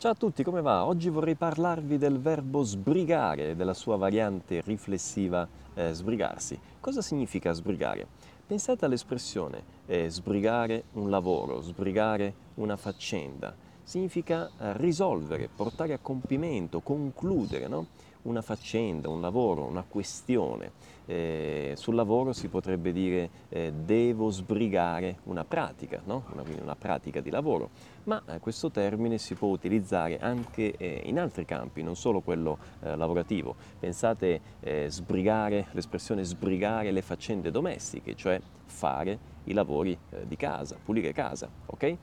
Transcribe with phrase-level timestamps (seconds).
[0.00, 0.86] Ciao a tutti, come va?
[0.86, 6.58] Oggi vorrei parlarvi del verbo sbrigare, della sua variante riflessiva eh, sbrigarsi.
[6.80, 8.06] Cosa significa sbrigare?
[8.46, 13.54] Pensate all'espressione eh, sbrigare un lavoro, sbrigare una faccenda.
[13.82, 17.88] Significa eh, risolvere, portare a compimento, concludere, no?
[18.22, 20.98] Una faccenda, un lavoro, una questione.
[21.06, 26.24] Eh, sul lavoro si potrebbe dire eh, devo sbrigare una pratica, no?
[26.32, 27.70] una, una, pratica di lavoro,
[28.04, 32.58] ma eh, questo termine si può utilizzare anche eh, in altri campi, non solo quello
[32.82, 33.56] eh, lavorativo.
[33.78, 41.12] Pensate eh, sbrigare, l'espressione sbrigare le faccende domestiche, cioè fare i lavori di casa, pulire
[41.12, 41.96] casa, ok?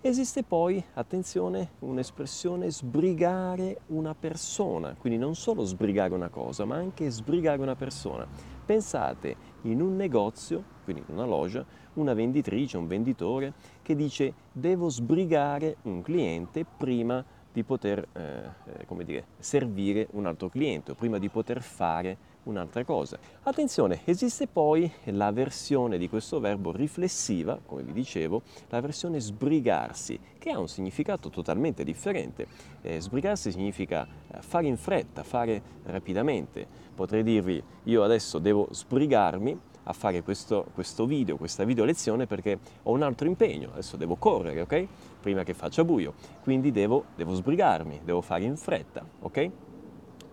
[0.00, 7.10] Esiste poi, attenzione, un'espressione sbrigare una persona, quindi non solo sbrigare una cosa, ma anche
[7.10, 8.24] sbrigare una persona.
[8.64, 14.88] Pensate in un negozio, quindi in una loggia, una venditrice, un venditore che dice devo
[14.88, 21.18] sbrigare un cliente prima di poter eh, eh dire, servire un altro cliente o prima
[21.18, 23.18] di poter fare un'altra cosa.
[23.42, 30.18] Attenzione, esiste poi la versione di questo verbo riflessiva, come vi dicevo, la versione sbrigarsi,
[30.38, 32.46] che ha un significato totalmente differente.
[32.82, 36.66] Eh, sbrigarsi significa eh, fare in fretta, fare rapidamente.
[36.94, 42.58] Potrei dirvi, io adesso devo sbrigarmi a fare questo, questo, video, questa video lezione perché
[42.82, 44.86] ho un altro impegno, adesso devo correre, ok?
[45.20, 49.50] Prima che faccia buio, quindi devo, devo sbrigarmi, devo fare in fretta, ok?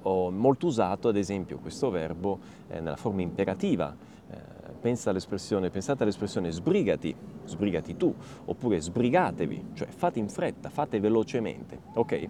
[0.08, 3.96] ho molto usato ad esempio questo verbo eh, nella forma imperativa.
[4.30, 4.38] Eh,
[4.80, 8.14] pensa all'espressione, pensate all'espressione sbrigati, sbrigati tu,
[8.46, 11.80] oppure sbrigatevi, cioè fate in fretta, fate velocemente.
[11.94, 12.28] Ok?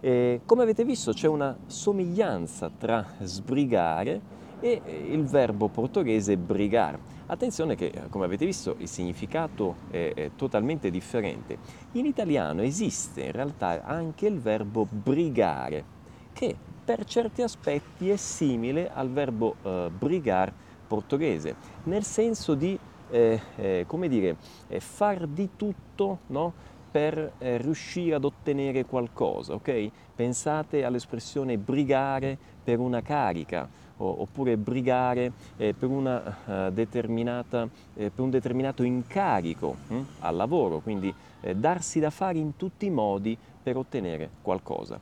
[0.00, 6.98] E come avete visto c'è una somiglianza tra sbrigare e il verbo portoghese brigar.
[7.26, 11.58] Attenzione che, come avete visto, il significato è, è, totalmente differente.
[11.92, 15.84] In italiano esiste in realtà anche il verbo brigare,
[16.32, 20.52] che per certi aspetti è simile al verbo eh, brigar
[20.86, 22.78] portoghese, nel senso di,
[23.10, 24.36] eh, eh, come dire,
[24.68, 26.52] eh, far di tutto no?
[26.94, 29.90] Per eh, riuscire ad ottenere qualcosa, ok?
[30.14, 38.30] Pensate all'espressione brigare per una carica, oppure brigare eh, per, una, determinata, eh, per, un
[38.30, 43.76] determinato incarico hm, al lavoro, quindi eh, darsi da fare in tutti i modi per
[43.76, 45.00] ottenere qualcosa.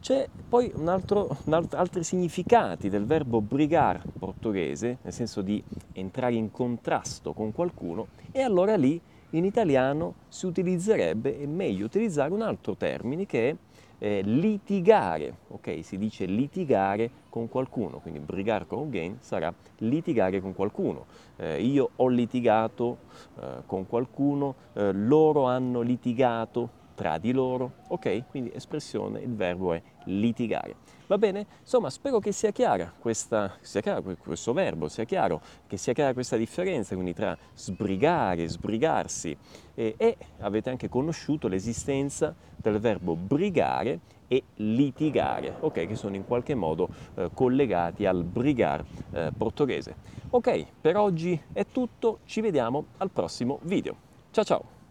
[0.00, 5.62] C'è poi un altro, un altro, altri significati del verbo brigar portoghese, nel senso di
[5.92, 9.00] entrare in contrasto con qualcuno, e allora lì
[9.32, 13.56] in italiano si utilizzerebbe, è meglio utilizzare un altro termine che è
[13.98, 15.78] eh, litigare, ok?
[15.82, 21.06] Si dice litigare con qualcuno, quindi brigar con gain sarà litigare con qualcuno.
[21.36, 22.98] Eh, io ho litigato
[23.40, 28.28] eh, con qualcuno, eh, loro hanno litigato tra di loro, ok?
[28.28, 30.76] Quindi espressione, il verbo è litigare.
[31.06, 31.46] Va bene?
[31.60, 36.14] Insomma, spero che sia chiara questa, sia chiaro questo verbo, sia chiaro che sia chiara
[36.14, 39.36] questa differenza, quindi tra sbrigare, sbrigarsi
[39.74, 45.86] e, e avete anche conosciuto l'esistenza del verbo brigare e litigare, ok?
[45.86, 49.94] Che sono in qualche modo eh, collegati al brigar eh, portoghese.
[50.30, 53.94] Ok, per oggi è tutto, ci vediamo al prossimo video.
[54.30, 54.81] Ciao ciao!